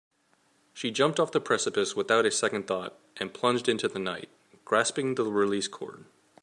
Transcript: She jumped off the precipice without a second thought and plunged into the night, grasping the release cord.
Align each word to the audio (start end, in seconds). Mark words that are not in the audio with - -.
She 0.73 0.89
jumped 0.89 1.19
off 1.19 1.31
the 1.31 1.39
precipice 1.39 1.95
without 1.95 2.25
a 2.25 2.31
second 2.31 2.65
thought 2.65 2.97
and 3.17 3.31
plunged 3.31 3.69
into 3.69 3.87
the 3.87 3.99
night, 3.99 4.29
grasping 4.65 5.13
the 5.13 5.25
release 5.25 5.67
cord. 5.67 6.05